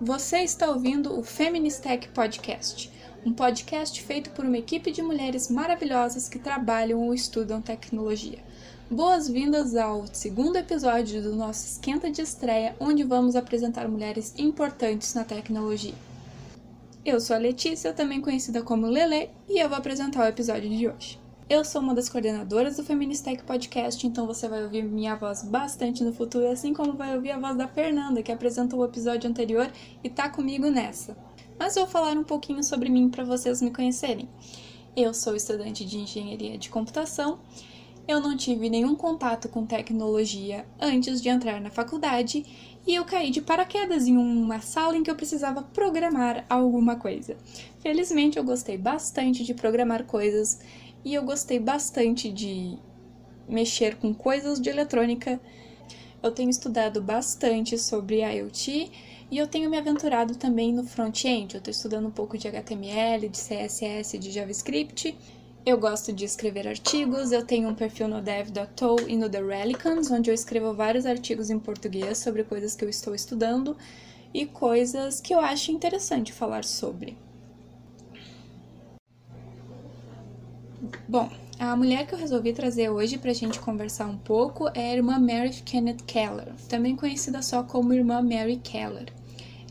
[0.00, 2.88] Você está ouvindo o Feministech Podcast,
[3.26, 8.38] um podcast feito por uma equipe de mulheres maravilhosas que trabalham ou estudam tecnologia.
[8.88, 15.24] Boas-vindas ao segundo episódio do nosso Esquenta de Estreia, onde vamos apresentar mulheres importantes na
[15.24, 15.94] tecnologia.
[17.04, 20.86] Eu sou a Letícia, também conhecida como Lele, e eu vou apresentar o episódio de
[20.86, 21.18] hoje.
[21.50, 26.04] Eu sou uma das coordenadoras do Feministech Podcast, então você vai ouvir minha voz bastante
[26.04, 29.72] no futuro, assim como vai ouvir a voz da Fernanda, que apresentou o episódio anterior
[30.04, 31.16] e tá comigo nessa.
[31.58, 34.28] Mas vou falar um pouquinho sobre mim para vocês me conhecerem.
[34.94, 37.38] Eu sou estudante de engenharia de computação.
[38.06, 42.44] Eu não tive nenhum contato com tecnologia antes de entrar na faculdade
[42.86, 47.36] e eu caí de paraquedas em uma sala em que eu precisava programar alguma coisa.
[47.80, 50.58] Felizmente eu gostei bastante de programar coisas
[51.04, 52.76] e eu gostei bastante de
[53.48, 55.40] mexer com coisas de eletrônica.
[56.22, 58.90] Eu tenho estudado bastante sobre IoT
[59.30, 61.54] e eu tenho me aventurado também no front-end.
[61.54, 65.16] Eu estou estudando um pouco de HTML, de CSS, de JavaScript.
[65.64, 70.10] Eu gosto de escrever artigos, eu tenho um perfil no dev.to e no The Relicans,
[70.10, 73.76] onde eu escrevo vários artigos em português sobre coisas que eu estou estudando
[74.32, 77.16] e coisas que eu acho interessante falar sobre.
[81.08, 84.92] Bom, a mulher que eu resolvi trazer hoje para a gente conversar um pouco é
[84.92, 89.12] a irmã Mary Kenneth Keller, também conhecida só como irmã Mary Keller.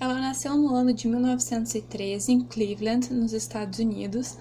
[0.01, 4.37] Ela nasceu no ano de 1913 em Cleveland, nos Estados Unidos,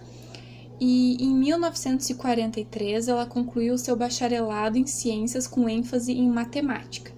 [0.81, 7.12] e em 1943 ela concluiu seu bacharelado em ciências com ênfase em matemática.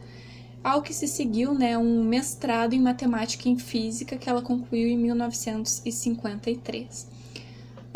[0.63, 4.89] Ao que se seguiu né, um mestrado em matemática e em física que ela concluiu
[4.89, 7.17] em 1953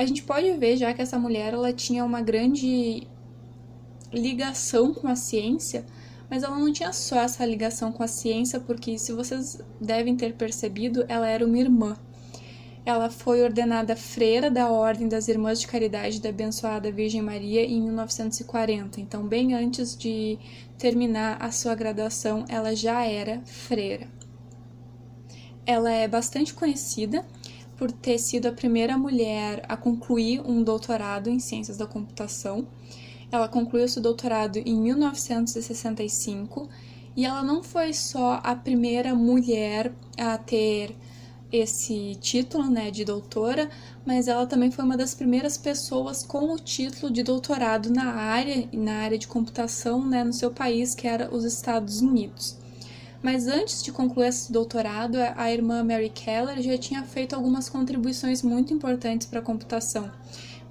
[0.03, 3.07] a gente pode ver já que essa mulher ela tinha uma grande
[4.13, 5.85] ligação com a ciência,
[6.29, 10.35] mas ela não tinha só essa ligação com a ciência, porque se vocês devem ter
[10.35, 11.97] percebido, ela era uma irmã.
[12.85, 17.81] Ela foi ordenada freira da Ordem das Irmãs de Caridade da Abençoada Virgem Maria em
[17.81, 19.01] 1940.
[19.01, 20.37] Então, bem antes de
[20.77, 24.09] terminar a sua graduação, ela já era freira.
[25.65, 27.25] Ela é bastante conhecida
[27.83, 32.65] por ter sido a primeira mulher a concluir um doutorado em ciências da computação.
[33.29, 36.69] Ela concluiu seu doutorado em 1965
[37.17, 40.97] e ela não foi só a primeira mulher a ter
[41.51, 43.69] esse título, né, de doutora,
[44.07, 48.69] mas ela também foi uma das primeiras pessoas com o título de doutorado na área,
[48.73, 52.62] na área de computação, né, no seu país, que era os Estados Unidos.
[53.23, 58.43] Mas antes de concluir esse doutorado, a irmã Mary Keller já tinha feito algumas contribuições
[58.43, 60.11] muito importantes para a computação.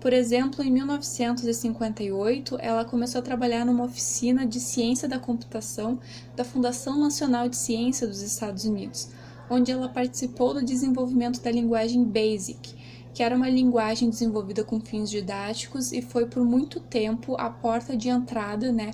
[0.02, 5.98] Por exemplo, em 1958, ela começou a trabalhar numa oficina de ciência da computação
[6.36, 9.08] da Fundação Nacional de Ciência dos Estados Unidos,
[9.50, 12.76] onde ela participou do desenvolvimento da linguagem BASIC,
[13.14, 17.96] que era uma linguagem desenvolvida com fins didáticos e foi por muito tempo a porta
[17.96, 18.92] de entrada, né,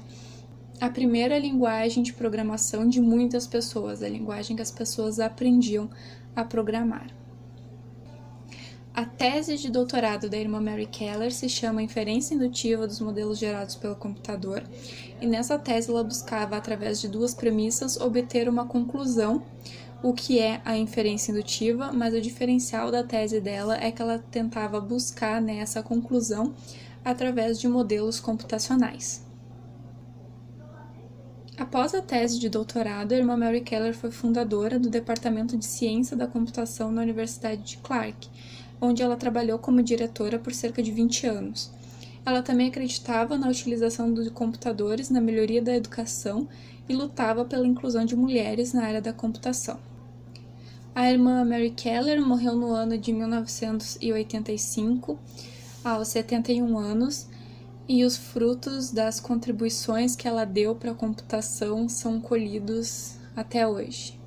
[0.80, 5.90] a primeira linguagem de programação de muitas pessoas, a linguagem que as pessoas aprendiam
[6.36, 7.08] a programar.
[8.94, 13.76] A tese de doutorado da irmã Mary Keller se chama Inferência Indutiva dos Modelos Gerados
[13.76, 14.64] pelo Computador,
[15.22, 19.44] e nessa tese ela buscava, através de duas premissas, obter uma conclusão,
[20.02, 24.18] o que é a inferência indutiva, mas o diferencial da tese dela é que ela
[24.32, 26.54] tentava buscar nessa né, conclusão
[27.04, 29.27] através de modelos computacionais.
[31.58, 36.16] Após a tese de doutorado, a irmã Mary Keller foi fundadora do Departamento de Ciência
[36.16, 38.30] da Computação na Universidade de Clark,
[38.80, 41.72] onde ela trabalhou como diretora por cerca de 20 anos.
[42.24, 46.48] Ela também acreditava na utilização dos computadores na melhoria da educação
[46.88, 49.80] e lutava pela inclusão de mulheres na área da computação.
[50.94, 55.18] A irmã Mary Keller morreu no ano de 1985,
[55.84, 57.28] aos 71 anos,
[57.88, 64.20] e os frutos das contribuições que ela deu para a computação são colhidos até hoje.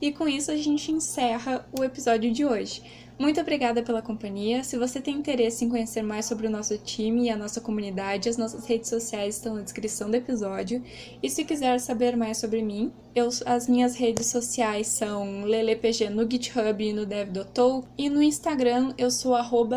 [0.00, 2.82] E com isso a gente encerra o episódio de hoje.
[3.20, 4.64] Muito obrigada pela companhia.
[4.64, 8.30] Se você tem interesse em conhecer mais sobre o nosso time e a nossa comunidade,
[8.30, 10.82] as nossas redes sociais estão na descrição do episódio.
[11.22, 16.22] E se quiser saber mais sobre mim, eu, as minhas redes sociais são lelepg no
[16.22, 17.84] GitHub e no dev.to.
[17.98, 19.76] E no Instagram eu sou arroba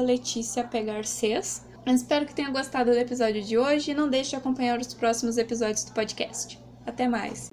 [1.85, 5.37] Espero que tenha gostado do episódio de hoje e não deixe de acompanhar os próximos
[5.37, 6.59] episódios do podcast.
[6.85, 7.49] Até mais!